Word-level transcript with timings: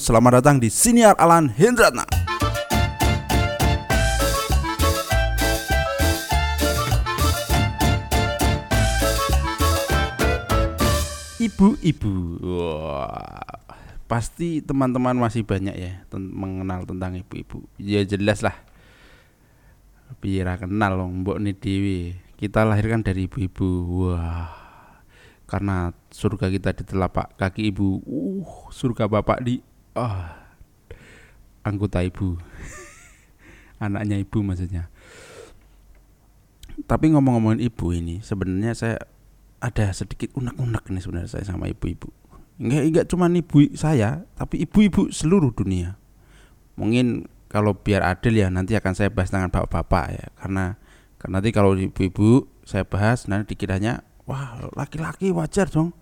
Selamat 0.00 0.40
datang 0.40 0.56
di 0.56 0.72
Siniar 0.72 1.12
Alan 1.20 1.52
Hendratna. 1.52 2.08
Ibu-ibu, 11.36 12.12
pasti 14.08 14.64
teman-teman 14.64 15.20
masih 15.20 15.44
banyak 15.44 15.76
ya 15.76 16.00
ten- 16.08 16.32
mengenal 16.32 16.88
tentang 16.88 17.20
ibu-ibu. 17.20 17.68
Ya 17.76 18.00
jelas 18.00 18.40
lah. 18.40 18.56
Biar 20.24 20.56
kenal 20.56 20.96
loh, 20.96 21.12
mbok 21.12 21.36
dewi. 21.60 22.16
Kita 22.40 22.64
lahirkan 22.64 23.04
dari 23.04 23.28
ibu-ibu. 23.28 23.68
Wah, 24.08 24.48
karena 25.44 25.92
surga 26.08 26.48
kita 26.48 26.72
di 26.72 26.88
telapak 26.88 27.36
kaki 27.36 27.68
ibu. 27.68 28.00
Uh, 28.08 28.48
surga 28.72 29.04
bapak 29.04 29.44
di 29.44 29.60
ah 30.00 30.40
anggota 31.64 32.00
ibu. 32.00 32.40
Anaknya 33.84 34.20
ibu 34.20 34.40
maksudnya. 34.44 34.88
Tapi 36.84 37.12
ngomong-ngomongin 37.12 37.60
ibu 37.60 37.92
ini, 37.92 38.24
sebenarnya 38.24 38.72
saya 38.72 38.96
ada 39.60 39.92
sedikit 39.92 40.32
unek-unek 40.32 40.88
nih 40.88 41.02
sebenarnya 41.04 41.30
saya 41.30 41.44
sama 41.44 41.68
ibu-ibu. 41.68 42.08
Enggak, 42.60 42.82
enggak 42.88 43.06
cuma 43.12 43.28
ibu 43.28 43.56
saya, 43.76 44.24
tapi 44.36 44.64
ibu-ibu 44.64 45.12
seluruh 45.12 45.52
dunia. 45.52 46.00
Mungkin 46.80 47.28
kalau 47.52 47.76
biar 47.76 48.04
adil 48.04 48.40
ya 48.40 48.48
nanti 48.48 48.72
akan 48.76 48.92
saya 48.96 49.12
bahas 49.12 49.28
dengan 49.28 49.52
bapak-bapak 49.52 50.04
ya, 50.16 50.26
karena 50.40 50.80
karena 51.20 51.34
nanti 51.40 51.50
kalau 51.52 51.76
ibu-ibu 51.76 52.48
saya 52.64 52.88
bahas 52.88 53.28
nanti 53.28 53.52
dikiranya 53.52 54.00
wah 54.24 54.56
laki-laki 54.72 55.32
wajar 55.32 55.68
dong. 55.68 55.92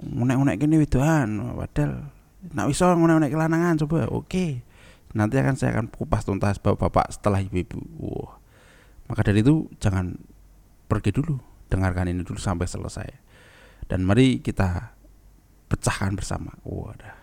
Unek-unek 0.00 0.56
gini 0.62 0.78
widoan, 0.80 1.58
padahal 1.58 2.08
nak 2.56 2.72
iso 2.72 2.88
unek-unek 2.88 3.30
kelanangan 3.32 3.80
coba. 3.86 4.08
Oke. 4.08 4.64
Nanti 5.10 5.42
akan 5.42 5.58
saya 5.58 5.74
akan 5.74 5.90
kupas 5.90 6.22
tuntas 6.22 6.62
bapak-bapak 6.62 7.12
setelah 7.12 7.42
ibu-ibu. 7.42 7.80
Wah. 7.98 8.38
Maka 9.10 9.26
dari 9.26 9.42
itu 9.42 9.66
jangan 9.82 10.14
pergi 10.90 11.14
dulu 11.14 11.38
dengarkan 11.70 12.10
ini 12.10 12.26
dulu 12.26 12.42
sampai 12.42 12.66
selesai 12.66 13.08
dan 13.86 14.02
mari 14.02 14.42
kita 14.42 14.90
pecahkan 15.70 16.18
bersama 16.18 16.50
wadah 16.66 17.14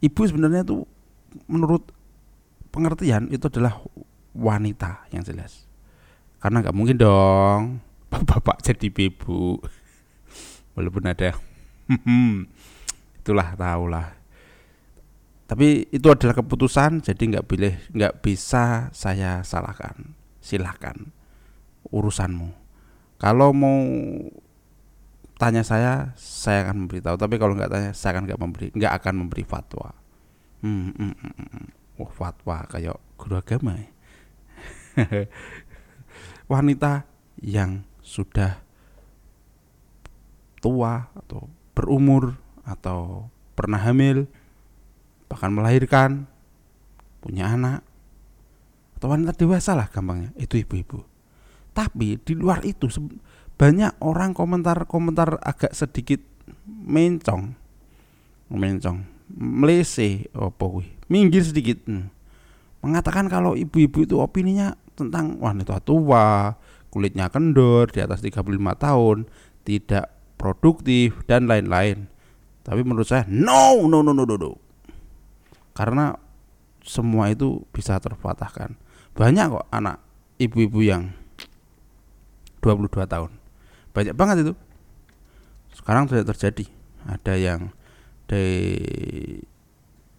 ibu 0.00 0.20
sebenarnya 0.24 0.64
tuh 0.64 0.88
menurut 1.44 1.92
pengertian 2.72 3.28
itu 3.28 3.44
adalah 3.44 3.76
wanita 4.32 5.04
yang 5.12 5.20
jelas 5.20 5.68
karena 6.40 6.64
nggak 6.64 6.76
mungkin 6.76 6.96
dong 6.96 7.84
bapak 8.28 8.64
jadi 8.64 8.88
ibu 8.88 9.60
walaupun 10.74 11.04
ada 11.12 11.36
itulah 13.20 13.52
tahulah 13.52 14.16
tapi 15.48 15.88
itu 15.88 16.06
adalah 16.12 16.36
keputusan 16.36 17.00
jadi 17.00 17.22
nggak 17.36 17.46
boleh 17.48 17.74
nggak 17.96 18.20
bisa 18.20 18.92
saya 18.92 19.40
salahkan 19.40 20.12
silahkan 20.44 21.08
urusanmu 21.88 22.52
kalau 23.18 23.50
mau 23.50 23.82
tanya 25.38 25.62
saya, 25.62 26.12
saya 26.18 26.66
akan 26.66 26.84
memberitahu. 26.84 27.18
Tapi 27.18 27.34
kalau 27.38 27.54
nggak 27.54 27.70
tanya, 27.70 27.90
saya 27.94 28.18
akan 28.18 28.24
nggak 28.30 28.40
memberi, 28.42 28.66
nggak 28.74 28.92
akan 29.02 29.14
memberi 29.24 29.42
fatwa. 29.46 29.90
Hmm, 30.60 30.90
hmm, 30.94 31.14
hmm, 31.14 31.34
hmm. 31.38 31.66
Wah, 31.98 32.12
fatwa 32.14 32.66
kayak 32.66 32.98
guru 33.18 33.34
agama. 33.38 33.78
Ya. 33.78 33.88
Wanita 36.52 37.06
yang 37.38 37.86
sudah 38.02 38.58
tua 40.58 41.06
atau 41.14 41.46
berumur 41.74 42.34
atau 42.66 43.30
pernah 43.54 43.78
hamil, 43.78 44.26
bahkan 45.28 45.52
melahirkan, 45.52 46.26
punya 47.20 47.52
anak, 47.52 47.84
atau 48.98 49.12
wanita 49.12 49.36
dewasa 49.36 49.76
lah 49.78 49.86
gampangnya, 49.92 50.34
itu 50.40 50.58
ibu-ibu. 50.58 51.04
Tapi 51.76 52.18
di 52.18 52.34
luar 52.34 52.66
itu 52.66 52.90
banyak 53.54 54.02
orang 54.02 54.34
komentar-komentar 54.34 55.38
agak 55.38 55.70
sedikit 55.76 56.18
mencong. 56.66 57.54
Mencong 58.48 59.18
melese 59.32 60.32
apa 60.32 60.64
minggir 61.12 61.44
sedikit. 61.44 61.84
Hmm. 61.84 62.08
mengatakan 62.78 63.26
kalau 63.26 63.58
ibu-ibu 63.58 64.06
itu 64.06 64.22
opininya 64.22 64.78
tentang 64.94 65.42
wanita 65.42 65.82
tua 65.82 66.54
kulitnya 66.94 67.26
kendor 67.26 67.90
di 67.90 67.98
atas 67.98 68.22
35 68.22 68.46
tahun 68.78 69.26
tidak 69.66 70.06
produktif 70.38 71.26
dan 71.26 71.50
lain-lain. 71.50 72.06
Tapi 72.62 72.86
menurut 72.86 73.10
saya 73.10 73.26
no 73.26 73.82
no 73.90 74.06
no 74.06 74.14
no 74.14 74.22
no, 74.22 74.36
no. 74.38 74.67
Karena 75.78 76.18
semua 76.82 77.30
itu 77.30 77.62
bisa 77.70 77.94
terpatahkan. 78.02 78.74
Banyak 79.14 79.46
kok 79.46 79.66
anak 79.70 80.02
ibu-ibu 80.42 80.82
yang 80.82 81.14
22 82.58 82.90
tahun. 83.06 83.30
Banyak 83.94 84.14
banget 84.18 84.36
itu. 84.42 84.54
Sekarang 85.70 86.10
sudah 86.10 86.26
terjadi. 86.26 86.66
Ada 87.06 87.38
yang 87.38 87.70
dari 88.26 88.74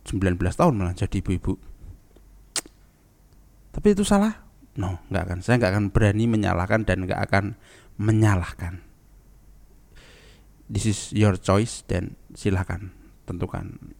19 0.08 0.40
tahun 0.40 0.74
malah 0.80 0.96
jadi 0.96 1.20
ibu-ibu. 1.20 1.60
Tapi 3.76 3.88
itu 3.92 4.08
salah? 4.08 4.48
No 4.80 5.04
nggak 5.12 5.24
akan. 5.28 5.40
Saya 5.44 5.60
nggak 5.60 5.72
akan 5.76 5.86
berani 5.92 6.24
menyalahkan 6.32 6.88
dan 6.88 7.04
nggak 7.04 7.20
akan 7.28 7.60
menyalahkan. 8.00 8.80
This 10.72 10.88
is 10.88 11.00
your 11.12 11.36
choice 11.36 11.84
dan 11.84 12.16
silahkan 12.32 12.96
tentukan 13.28 13.99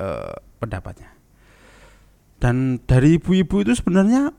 uh, 0.00 0.32
pendapatnya 0.56 1.20
dan 2.40 2.80
dari 2.88 3.20
ibu-ibu 3.20 3.60
itu 3.60 3.76
sebenarnya 3.76 4.32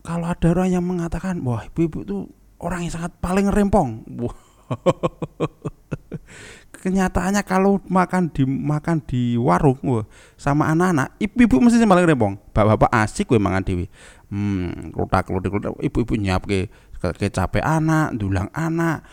kalau 0.00 0.24
ada 0.24 0.48
orang 0.48 0.72
yang 0.72 0.84
mengatakan 0.88 1.44
wah 1.44 1.60
ibu-ibu 1.68 2.00
itu 2.00 2.16
orang 2.64 2.88
yang 2.88 2.92
sangat 2.96 3.12
paling 3.20 3.52
rempong. 3.52 4.08
Kenyataannya 6.78 7.42
kalau 7.42 7.82
makan 7.90 8.30
di 8.30 8.46
makan 8.46 9.02
di 9.04 9.34
warung 9.36 9.76
wah, 9.84 10.08
sama 10.40 10.72
anak-anak, 10.72 11.20
ibu-ibu 11.20 11.60
mesti 11.60 11.84
paling 11.84 12.06
rempong. 12.08 12.40
Bapak-bapak 12.56 12.90
asik 13.04 13.28
gue 13.28 13.36
mangan 13.36 13.60
dewi. 13.60 13.92
Hmm, 14.32 14.94
klotak 14.96 15.28
klotak 15.28 15.52
ibu-ibu 15.84 16.14
nyiap 16.16 16.48
ke 16.48 16.70
capek 17.28 17.60
anak, 17.60 18.16
dulang 18.16 18.48
anak, 18.56 19.04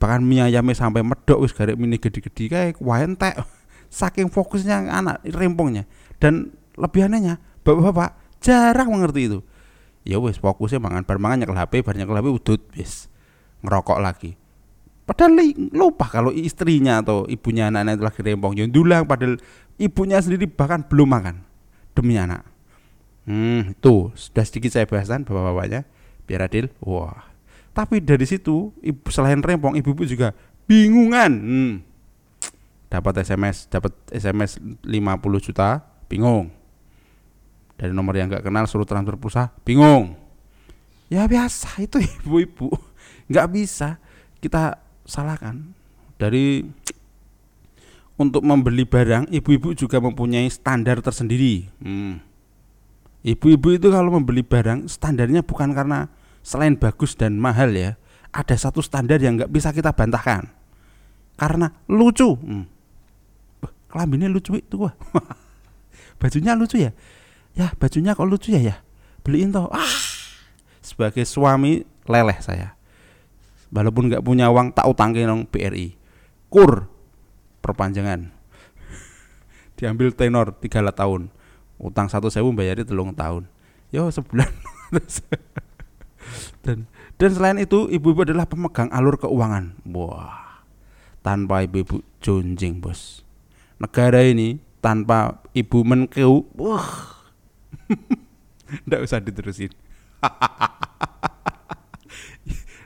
bahkan 0.00 0.24
mie 0.24 0.46
ayamnya 0.46 0.72
sampai 0.72 1.04
medok 1.04 1.44
wis 1.44 1.52
garek 1.52 1.76
mini 1.76 2.00
gede-gede 2.00 2.44
kayak 2.48 2.80
wah 2.80 3.04
entek. 3.04 3.36
Saking 3.88 4.28
fokusnya 4.28 4.92
anak 4.92 5.24
rempongnya 5.24 5.88
dan 6.20 6.52
lebihannya 6.76 7.40
bapak-bapak 7.64 8.16
jarang 8.44 8.92
mengerti 8.92 9.32
itu. 9.32 9.38
Ya 10.06 10.16
wes 10.22 10.40
fokusnya 10.40 10.80
mangan 10.80 11.04
bar 11.04 11.18
mangan 11.20 11.44
nyekel 11.44 11.58
HP 11.58 11.72
bar 11.84 11.96
nyekel 11.96 12.16
HP 12.16 12.26
udut 12.28 12.60
wis. 12.76 13.08
Ngerokok 13.64 13.98
lagi. 13.98 14.38
Padahal 15.08 15.40
lupa 15.72 16.04
kalau 16.04 16.28
istrinya 16.28 17.00
atau 17.00 17.24
ibunya 17.32 17.72
anaknya 17.72 17.96
itu 17.96 18.04
lagi 18.04 18.20
rempong. 18.20 18.52
Yang 18.60 18.68
dulang 18.76 19.02
padahal 19.08 19.40
ibunya 19.80 20.20
sendiri 20.20 20.44
bahkan 20.44 20.84
belum 20.84 21.08
makan 21.08 21.40
demi 21.96 22.20
anak. 22.20 22.44
Hmm 23.24 23.72
itu 23.72 24.12
sudah 24.12 24.44
sedikit 24.44 24.72
saya 24.72 24.84
bahasan 24.84 25.24
bapak-bapaknya 25.24 25.88
biar 26.28 26.44
adil. 26.44 26.68
Wah. 26.84 27.24
Tapi 27.72 28.04
dari 28.04 28.28
situ 28.28 28.72
ibu 28.84 29.08
selain 29.08 29.40
rempong 29.40 29.80
ibu-ibu 29.80 30.04
juga 30.04 30.36
bingungan. 30.68 31.32
Hmm. 31.32 31.72
Dapat 32.88 33.20
SMS 33.20 33.68
dapat 33.68 33.92
SMS 34.08 34.56
50 34.84 35.46
juta 35.46 35.84
bingung. 36.08 36.50
Dari 37.78 37.94
nomor 37.94 38.16
yang 38.18 38.32
nggak 38.32 38.42
kenal 38.42 38.66
suruh 38.66 38.88
transfer 38.88 39.14
pulsa 39.20 39.54
bingung. 39.62 40.18
Ya 41.12 41.28
biasa 41.28 41.78
itu 41.86 42.00
ibu-ibu. 42.00 42.72
Nggak 43.28 43.46
bisa 43.52 44.00
kita 44.40 44.80
salahkan. 45.04 45.76
Dari 46.18 46.66
untuk 48.18 48.42
membeli 48.42 48.82
barang 48.82 49.30
ibu-ibu 49.30 49.78
juga 49.78 50.02
mempunyai 50.02 50.50
standar 50.50 50.98
tersendiri. 50.98 51.70
Hmm. 51.78 52.24
ibu-ibu 53.18 53.74
itu 53.74 53.90
kalau 53.90 54.14
membeli 54.14 54.46
barang 54.46 54.86
standarnya 54.86 55.42
bukan 55.42 55.74
karena 55.74 56.06
selain 56.42 56.78
bagus 56.78 57.18
dan 57.18 57.34
mahal 57.34 57.74
ya 57.74 57.98
ada 58.30 58.54
satu 58.54 58.78
standar 58.78 59.18
yang 59.18 59.38
nggak 59.38 59.52
bisa 59.52 59.70
kita 59.70 59.94
bantahkan. 59.94 60.50
Karena 61.38 61.70
lucu. 61.86 62.34
Hmm. 62.34 62.77
Kelambinya 63.88 64.28
lucu 64.28 64.54
itu 64.56 64.74
gua 64.76 64.92
bajunya 66.20 66.54
lucu 66.54 66.76
ya? 66.78 66.92
Ya 67.56 67.72
bajunya 67.76 68.14
kok 68.14 68.28
lucu 68.28 68.54
ya 68.54 68.60
ya? 68.60 68.76
Beliin 69.24 69.50
toh. 69.50 69.68
Ah! 69.72 69.88
Sebagai 70.80 71.26
suami 71.26 71.84
leleh 72.06 72.38
saya. 72.40 72.78
Walaupun 73.68 74.08
nggak 74.08 74.24
punya 74.24 74.48
uang 74.48 74.72
tak 74.72 74.88
utang 74.88 75.12
ke 75.12 75.26
nong 75.26 75.50
BRI 75.50 75.98
kur 76.48 76.88
perpanjangan. 77.60 78.32
Diambil 79.76 80.14
tenor 80.16 80.56
tiga 80.56 80.80
tahun. 80.88 81.28
Utang 81.78 82.08
satu 82.08 82.32
sewu 82.32 82.50
bayari 82.56 82.82
telung 82.88 83.12
tahun. 83.12 83.46
Yo 83.92 84.08
sebulan. 84.08 84.48
Dan 86.64 86.84
dan 87.16 87.30
selain 87.32 87.56
itu 87.60 87.88
ibu-ibu 87.88 88.24
adalah 88.24 88.44
pemegang 88.44 88.92
alur 88.92 89.16
keuangan. 89.16 89.80
Wah 89.88 90.48
tanpa 91.28 91.66
ibu-ibu 91.66 92.00
jonjing 92.24 92.80
bos 92.80 93.20
negara 93.78 94.22
ini 94.26 94.58
tanpa 94.78 95.42
ibu 95.54 95.82
menkeu 95.86 96.46
wah 96.54 97.18
ndak 98.86 99.00
usah 99.04 99.22
diterusin. 99.22 99.72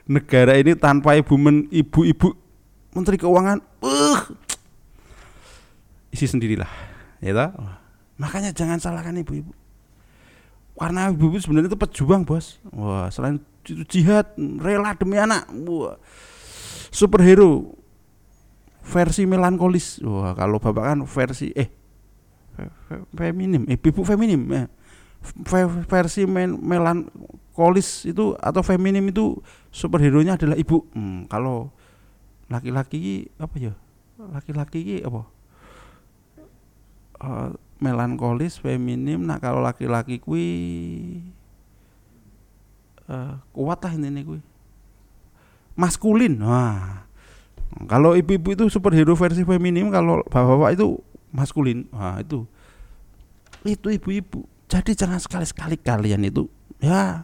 Negara 0.03 0.59
ini 0.59 0.75
tanpa 0.75 1.15
ibu 1.15 1.39
men 1.39 1.67
ibu-ibu 1.71 2.35
menteri 2.93 3.15
keuangan 3.17 3.63
uh 3.81 4.19
isi 6.13 6.29
sendirilah 6.29 6.69
ya 7.23 7.49
makanya 8.21 8.53
jangan 8.53 8.77
salahkan 8.77 9.17
ibu-ibu. 9.23 9.49
Karena 10.77 11.09
ibu-ibu 11.09 11.39
sebenarnya 11.39 11.71
itu 11.71 11.79
pejuang 11.79 12.27
bos. 12.27 12.59
Wah 12.75 13.07
selain 13.09 13.39
itu 13.63 13.83
jihad 13.87 14.27
rela 14.59 14.91
demi 14.99 15.15
anak 15.15 15.47
wah 15.63 15.95
superhero 16.91 17.79
versi 18.83 19.23
melankolis. 19.23 20.03
Wah 20.03 20.35
kalau 20.35 20.59
bapak 20.59 20.83
kan 20.83 20.99
versi 21.07 21.49
eh 21.55 21.71
feminim 23.17 23.65
eh 23.65 23.79
ibu 23.79 24.01
feminim 24.05 24.41
eh. 24.53 24.67
versi 25.87 26.27
men, 26.27 26.59
melankolis 26.59 28.03
itu 28.03 28.35
atau 28.43 28.59
feminim 28.59 29.07
itu 29.07 29.39
superhero 29.71 30.19
nya 30.19 30.35
adalah 30.35 30.59
ibu. 30.59 30.83
Hmm, 30.91 31.31
kalau 31.31 31.71
laki-laki 32.51 33.31
apa 33.39 33.55
ya? 33.55 33.73
Laki-laki 34.19 34.99
apa? 34.99 35.21
Uh, 37.23 37.55
melankolis 37.79 38.59
feminim 38.59 39.23
nah 39.23 39.39
kalau 39.39 39.63
laki-laki 39.63 40.19
kui 40.19 40.47
uh, 43.07 43.39
kuat 43.55 43.79
lah 43.79 43.95
ini 43.95 44.21
kui. 44.27 44.43
Maskulin 45.79 46.35
nah 46.35 47.07
kalau 47.89 48.13
ibu-ibu 48.13 48.53
itu 48.53 48.65
superhero 48.69 49.17
versi 49.17 49.41
feminim 49.43 49.89
kalau 49.89 50.21
bapak-bapak 50.29 50.77
itu 50.77 50.87
maskulin 51.33 51.89
nah 51.89 52.21
itu. 52.21 52.45
Itu 53.65 53.89
ibu-ibu. 53.89 54.45
Jadi 54.69 54.97
jangan 54.97 55.21
sekali-sekali 55.21 55.77
kalian 55.81 56.25
itu 56.25 56.49
ya 56.81 57.23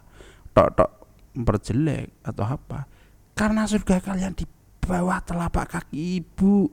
tok-tok 0.53 0.89
memperjelek 1.37 2.09
atau 2.25 2.45
apa. 2.45 2.89
Karena 3.37 3.63
surga 3.69 4.03
kalian 4.03 4.35
di 4.35 4.45
bawah 4.83 5.21
telapak 5.23 5.79
kaki 5.79 6.23
ibu. 6.23 6.67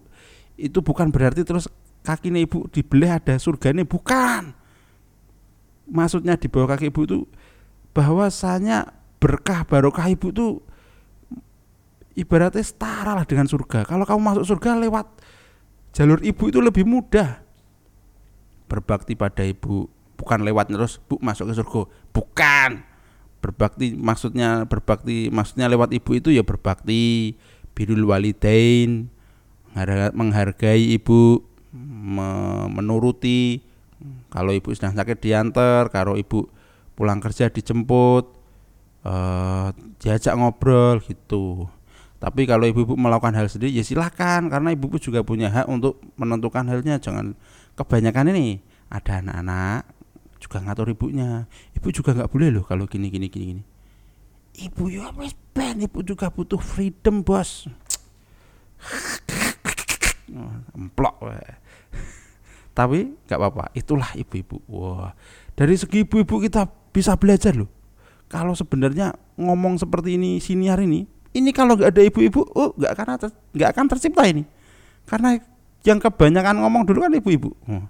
Itu 0.57 0.81
bukan 0.81 1.13
berarti 1.13 1.45
terus 1.45 1.69
kaki 2.03 2.33
ibu 2.33 2.67
dibelah 2.73 3.21
ada 3.21 3.37
surga 3.37 3.77
ini 3.77 3.85
bukan. 3.85 4.57
Maksudnya 5.87 6.35
di 6.35 6.49
bawah 6.51 6.75
kaki 6.75 6.91
ibu 6.91 7.01
itu 7.07 7.19
bahwasanya 7.95 8.91
berkah 9.23 9.65
barokah 9.65 10.09
ibu 10.11 10.29
itu 10.33 10.49
ibaratnya 12.17 12.65
setara 12.65 13.13
lah 13.13 13.29
dengan 13.29 13.45
surga. 13.45 13.85
Kalau 13.85 14.09
kamu 14.09 14.21
masuk 14.25 14.45
surga 14.57 14.81
lewat 14.81 15.07
jalur 15.93 16.19
ibu 16.25 16.49
itu 16.49 16.59
lebih 16.65 16.89
mudah. 16.89 17.45
Berbakti 18.67 19.15
pada 19.15 19.45
ibu. 19.45 19.87
Bukan 20.17 20.43
lewat 20.49 20.73
terus 20.73 20.97
bu 20.97 21.21
masuk 21.21 21.53
ke 21.53 21.55
surga. 21.61 21.83
Bukan. 22.11 22.71
Berbakti 23.45 23.95
maksudnya 23.95 24.65
berbakti 24.65 25.29
maksudnya 25.29 25.69
lewat 25.69 25.93
ibu 25.93 26.17
itu 26.17 26.33
ya 26.33 26.43
berbakti. 26.43 27.37
Birul 27.77 28.09
walidain. 28.09 29.13
Menghargai 30.17 30.97
ibu. 30.97 31.45
Menuruti. 32.73 33.61
Kalau 34.33 34.57
ibu 34.57 34.73
sedang 34.73 34.97
sakit 34.97 35.21
diantar 35.21 35.93
kalau 35.93 36.17
ibu 36.17 36.49
pulang 36.97 37.21
kerja 37.21 37.53
dijemput. 37.53 38.33
Uh, 39.07 39.71
diajak 40.03 40.35
ngobrol 40.35 40.99
gitu 40.99 41.71
tapi 42.17 42.49
kalau 42.49 42.65
ibu-ibu 42.65 42.97
melakukan 42.97 43.37
hal 43.37 43.47
sendiri 43.53 43.77
ya 43.77 43.85
silakan. 43.85 44.49
Karena 44.49 44.73
ibu-ibu 44.73 44.97
juga 44.97 45.21
punya 45.21 45.53
hak 45.53 45.69
untuk 45.69 46.01
menentukan 46.17 46.65
halnya. 46.69 46.97
Jangan 46.97 47.37
kebanyakan 47.77 48.33
ini. 48.33 48.65
Ada 48.89 49.21
anak-anak 49.21 49.83
juga 50.41 50.57
ngatur 50.65 50.89
ibunya. 50.97 51.45
Ibu 51.77 51.89
juga 51.93 52.17
nggak 52.17 52.31
boleh 52.33 52.49
loh 52.55 52.65
kalau 52.65 52.89
gini 52.89 53.13
gini 53.13 53.29
gini 53.29 53.45
gini. 53.53 53.65
Ibu 54.57 54.89
ya 54.89 55.13
ben 55.53 55.85
ibu 55.85 56.01
juga 56.01 56.33
butuh 56.33 56.61
freedom 56.61 57.21
bos. 57.21 57.69
Emplok 60.73 61.17
tapi 62.77 63.17
nggak 63.25 63.41
apa-apa 63.41 63.73
itulah 63.73 64.13
ibu-ibu. 64.13 64.61
Wah 64.69 65.17
dari 65.57 65.81
segi 65.81 66.05
ibu-ibu 66.05 66.41
kita 66.45 66.69
bisa 66.93 67.17
belajar 67.17 67.57
loh. 67.57 67.73
Kalau 68.29 68.53
sebenarnya 68.53 69.17
ngomong 69.41 69.81
seperti 69.81 70.21
ini 70.21 70.41
siniar 70.45 70.81
ini 70.85 71.16
ini 71.37 71.53
kalau 71.53 71.77
nggak 71.77 71.93
ada 71.93 72.03
ibu-ibu 72.03 72.41
oh 72.57 72.73
nggak 72.75 72.91
akan 72.97 73.07
nggak 73.53 73.69
akan 73.77 73.85
tercipta 73.93 74.25
ini. 74.25 74.49
Karena 75.05 75.37
yang 75.85 76.01
kebanyakan 76.01 76.65
ngomong 76.65 76.83
dulu 76.89 77.05
kan 77.05 77.13
ibu-ibu. 77.13 77.51
Oh. 77.69 77.85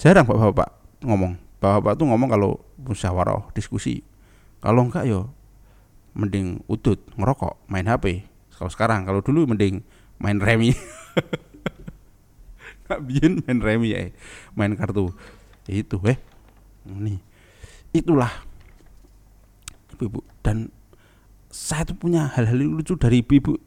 jarang 0.00 0.26
bapak-bapak 0.26 0.68
ngomong. 1.04 1.38
Bapak-bapak 1.62 1.92
tuh 1.94 2.06
ngomong 2.10 2.28
kalau 2.32 2.50
musyawarah 2.80 3.46
diskusi. 3.54 4.02
Kalau 4.58 4.88
enggak 4.88 5.06
yo 5.06 5.30
mending 6.16 6.60
utut 6.66 7.00
ngerokok 7.16 7.56
main 7.72 7.88
HP 7.88 8.28
kalau 8.62 8.68
sekarang 8.68 9.02
kalau 9.02 9.18
dulu 9.18 9.50
mending 9.50 9.82
main 10.22 10.38
remi. 10.38 10.70
Bikin 13.08 13.42
main 13.42 13.58
remi 13.58 13.90
ya 13.90 14.06
main 14.54 14.74
kartu. 14.78 15.10
Itu 15.66 15.98
eh. 16.06 16.14
Ini. 16.86 17.18
Itulah 17.90 18.30
ibu-ibu. 19.98 20.22
Dan 20.46 20.70
saya 21.52 21.84
tuh 21.84 21.94
punya 22.00 22.32
hal-hal 22.32 22.56
lucu 22.56 22.96
dari 22.96 23.20
ibu-ibu. 23.20 23.60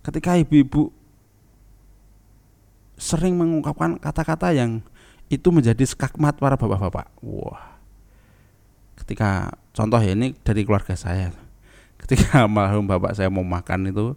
Ketika 0.00 0.40
ibu-ibu 0.40 0.88
sering 2.96 3.36
mengungkapkan 3.36 4.00
kata-kata 4.00 4.56
yang 4.56 4.80
itu 5.28 5.52
menjadi 5.52 5.84
skakmat 5.84 6.40
para 6.40 6.56
bapak-bapak. 6.56 7.12
Wah. 7.20 7.76
Ketika 8.96 9.52
contoh 9.76 10.00
ya 10.00 10.16
ini 10.16 10.32
dari 10.40 10.64
keluarga 10.64 10.96
saya. 10.96 11.36
Ketika 12.00 12.40
almarhum 12.48 12.88
bapak 12.88 13.12
saya 13.12 13.28
mau 13.28 13.44
makan 13.44 13.92
itu 13.92 14.16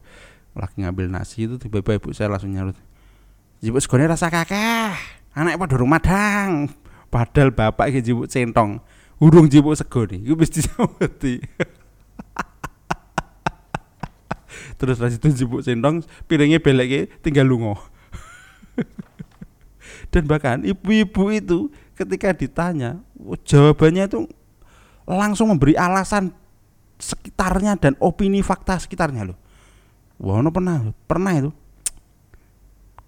lagi 0.56 0.80
ngambil 0.82 1.12
nasi 1.12 1.46
itu 1.46 1.60
tiba-tiba 1.60 2.00
ibu 2.00 2.10
saya 2.16 2.32
langsung 2.32 2.52
nyarut 2.52 2.76
jibuk 3.60 3.84
segone 3.84 4.08
rasa 4.08 4.32
kakek. 4.32 4.96
Anak 5.36 5.60
pada 5.60 5.76
rumah 5.76 6.00
dang 6.00 6.72
padahal 7.12 7.52
bapak 7.52 7.92
iki 7.92 8.00
jibuk 8.00 8.32
centong. 8.32 8.80
Urung 9.20 9.52
jibuk 9.52 9.76
sego 9.76 10.08
nih 10.08 10.24
gue 10.24 10.38
mesti 10.40 10.64
terus 14.80 14.96
pas 14.96 15.12
itu 15.12 15.28
jibuk 15.36 15.62
centong 15.62 16.02
piringnya 16.26 16.64
belek 16.64 17.20
tinggal 17.20 17.44
lungo 17.44 17.76
dan 20.14 20.24
bahkan 20.26 20.64
ibu-ibu 20.64 21.24
itu 21.36 21.60
ketika 22.00 22.32
ditanya 22.32 23.04
jawabannya 23.44 24.08
itu 24.08 24.24
langsung 25.04 25.52
memberi 25.52 25.76
alasan 25.76 26.32
sekitarnya 27.00 27.80
dan 27.80 27.96
opini 28.04 28.44
fakta 28.44 28.76
sekitarnya 28.78 29.34
loh. 29.34 29.38
Wah, 30.20 30.44
pernah, 30.52 30.92
pernah 31.08 31.32
itu. 31.32 31.52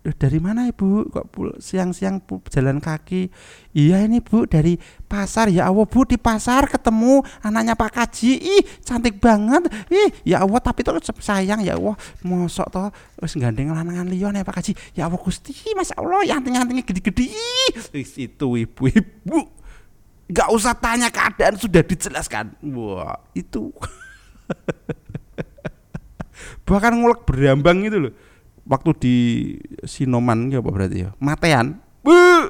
Dari 0.02 0.42
mana 0.42 0.66
ibu? 0.66 1.06
Kok 1.14 1.62
siang-siang 1.62 2.26
jalan 2.50 2.82
kaki? 2.82 3.30
Iya 3.78 4.02
ini 4.02 4.18
bu 4.18 4.50
dari 4.50 4.82
pasar 5.06 5.54
ya 5.54 5.70
Allah 5.70 5.86
bu 5.86 6.02
di 6.10 6.18
pasar 6.18 6.66
ketemu 6.66 7.22
anaknya 7.46 7.78
Pak 7.78 7.92
Kaji. 7.94 8.34
Ih 8.42 8.64
cantik 8.82 9.22
banget. 9.22 9.70
Ih 9.94 10.10
ya 10.26 10.42
Allah 10.42 10.58
tapi 10.58 10.82
terus 10.82 11.06
sayang 11.22 11.62
ya 11.62 11.78
Allah. 11.78 11.94
Mosok 12.26 12.68
toh 12.74 12.90
wis 13.22 13.38
gandeng 13.38 13.70
lanangan 13.70 14.10
liya 14.10 14.34
nih 14.34 14.42
Pak 14.42 14.58
Kaji. 14.58 14.74
Ya 14.98 15.06
Allah 15.06 15.22
Gusti 15.22 15.54
Masya 15.78 15.94
Allah 16.02 16.26
yang 16.26 16.42
anting-antingnya 16.42 16.82
gede-gede. 16.82 17.30
Itu 18.18 18.58
ibu-ibu 18.58 19.62
nggak 20.32 20.50
usah 20.56 20.72
tanya 20.80 21.12
keadaan 21.12 21.60
sudah 21.60 21.84
dijelaskan 21.84 22.56
wah 22.72 23.20
itu 23.36 23.68
bahkan 26.64 26.96
ngulek 26.96 27.28
berambang 27.28 27.84
itu 27.84 28.08
loh 28.08 28.14
waktu 28.72 28.90
di 28.96 29.16
Sinoman 29.84 30.48
ya 30.48 30.64
apa 30.64 30.72
berarti 30.72 31.04
ya? 31.04 31.12
Matean. 31.20 31.84
Bu! 32.00 32.48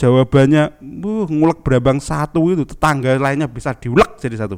Jawabannya 0.00 0.80
bu 0.80 1.28
ngulek 1.28 1.60
berambang 1.60 2.00
satu 2.00 2.40
itu 2.50 2.64
tetangga 2.64 3.14
lainnya 3.20 3.46
bisa 3.46 3.76
diulek 3.76 4.16
jadi 4.16 4.40
satu. 4.40 4.56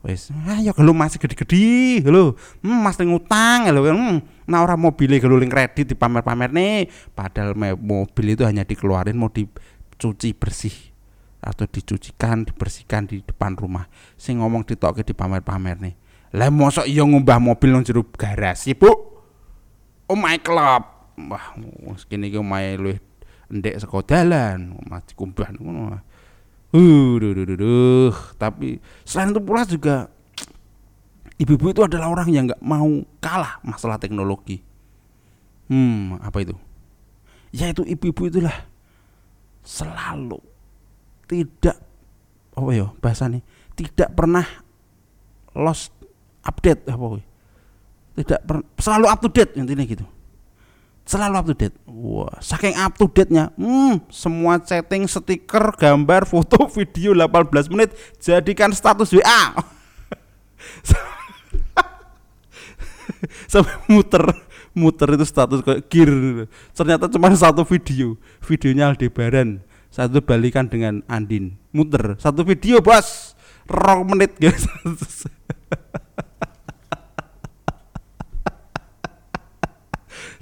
Wes 0.00 0.32
ayo 0.32 0.72
kalau 0.72 0.96
masih 0.96 1.20
gede-gede 1.20 2.00
lo 2.08 2.32
hmm, 2.64 2.78
mas 2.80 2.96
ngutang 2.96 3.68
lo 3.68 3.84
hmm, 3.84 4.48
nah 4.48 4.64
orang 4.64 4.80
mobilnya 4.80 5.20
kalau 5.20 5.36
kredit 5.36 5.92
di 5.92 5.94
pamer-pamer 5.94 6.50
nih. 6.50 6.88
Padahal 7.12 7.52
mobil 7.76 8.32
itu 8.32 8.42
hanya 8.48 8.64
dikeluarin 8.64 9.14
mau 9.14 9.28
dicuci 9.28 10.32
bersih 10.32 10.72
atau 11.40 11.68
dicucikan, 11.68 12.48
dibersihkan 12.48 13.12
di 13.12 13.20
depan 13.20 13.54
rumah. 13.60 13.84
Sing 14.16 14.40
ngomong 14.40 14.64
ditokke 14.64 15.04
di 15.04 15.12
pamer-pamer 15.12 15.76
nih. 15.78 15.94
Lah 16.34 16.48
mosok 16.48 16.88
iya 16.88 17.02
ngumbah 17.02 17.36
mobil 17.42 17.74
nang 17.74 17.82
jero 17.82 18.06
garasi, 18.14 18.72
Bu? 18.72 19.19
Oh 20.10 20.18
my 20.18 20.42
club. 20.42 20.82
Wah, 21.30 21.54
kene 22.10 22.26
iki 22.26 22.42
omahe 22.42 22.74
luwih 22.74 22.98
ndek 23.46 23.78
saka 23.78 24.02
dalan, 24.02 24.74
mati 24.90 25.14
kumbah. 25.14 25.54
Uh, 26.70 27.14
duh, 27.18 27.30
duh, 27.34 27.46
duh, 27.46 27.58
duh. 27.58 28.14
Tapi 28.34 28.82
selain 29.06 29.30
itu 29.30 29.42
pula 29.42 29.62
juga 29.62 30.10
ibu-ibu 31.38 31.70
itu 31.70 31.82
adalah 31.86 32.10
orang 32.10 32.28
yang 32.34 32.44
nggak 32.50 32.62
mau 32.62 32.90
kalah 33.22 33.62
masalah 33.62 34.02
teknologi. 34.02 34.66
Hmm, 35.70 36.18
apa 36.18 36.42
itu? 36.42 36.58
yaitu 37.50 37.82
ibu-ibu 37.82 38.30
itulah 38.30 38.54
selalu 39.66 40.38
tidak 41.26 41.78
oh 42.54 42.70
ya 42.70 42.90
bahasa 43.02 43.26
nih 43.26 43.42
tidak 43.74 44.14
pernah 44.14 44.46
lost 45.54 45.90
update 46.46 46.86
apa 46.86 47.04
woy. 47.04 47.22
Tidak 48.20 48.40
per, 48.44 48.60
selalu 48.76 49.06
up 49.08 49.20
to 49.24 49.28
date 49.32 49.56
intinya 49.56 49.84
gitu. 49.84 50.04
Selalu 51.08 51.34
up 51.40 51.46
to 51.48 51.54
date. 51.56 51.76
Wah 51.88 52.36
saking 52.38 52.76
up 52.76 52.94
to 53.00 53.08
date 53.10 53.32
nya 53.32 53.50
hmm, 53.56 54.04
semua 54.12 54.60
chatting 54.60 55.08
stiker 55.08 55.72
gambar 55.74 56.28
foto 56.28 56.68
video 56.76 57.16
18 57.16 57.72
menit 57.72 57.96
jadikan 58.20 58.70
status 58.70 59.10
WA 59.16 59.42
sampai 63.52 63.74
muter 63.90 64.22
muter 64.70 65.18
itu 65.18 65.26
status 65.26 65.66
kayak 65.66 65.82
gear 65.90 66.12
ternyata 66.72 67.10
cuma 67.10 67.32
satu 67.34 67.66
video. 67.66 68.14
Videonya 68.44 68.94
Aldebaran. 68.94 69.66
Satu 69.90 70.22
balikan 70.22 70.70
dengan 70.70 71.02
Andin. 71.10 71.58
Muter 71.74 72.14
satu 72.22 72.46
video 72.46 72.78
bos. 72.78 73.34
Rong 73.70 74.14
menit 74.14 74.38
guys 74.38 74.66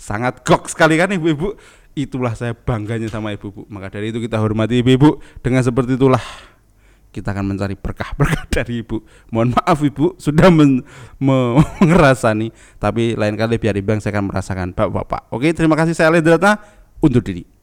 sangat 0.09 0.41
gok 0.41 0.73
sekali 0.73 0.97
kan 0.97 1.13
ibu-ibu 1.13 1.53
itulah 1.93 2.33
saya 2.33 2.57
bangganya 2.57 3.13
sama 3.13 3.37
ibu-ibu 3.37 3.69
maka 3.69 3.93
dari 3.93 4.09
itu 4.09 4.25
kita 4.25 4.41
hormati 4.41 4.81
ibu-ibu 4.81 5.21
dengan 5.45 5.61
seperti 5.61 6.01
itulah 6.01 6.23
kita 7.09 7.33
akan 7.33 7.57
mencari 7.57 7.75
berkah-berkah 7.75 8.45
dari 8.61 8.85
ibu. 8.85 9.01
Mohon 9.33 9.57
maaf 9.57 9.81
ibu 9.81 10.15
sudah 10.21 10.53
men, 10.53 10.85
me, 11.17 11.37
mengerasani, 11.81 12.53
tapi 12.77 13.17
lain 13.17 13.35
kali 13.35 13.57
biar 13.57 13.75
ibu 13.81 13.97
saya 13.99 14.13
akan 14.21 14.29
merasakan 14.29 14.69
bapak-bapak. 14.77 15.33
Oke, 15.33 15.51
terima 15.57 15.75
kasih 15.75 15.97
saya 15.97 16.13
Lendrata 16.13 16.61
untuk 17.01 17.25
diri. 17.25 17.58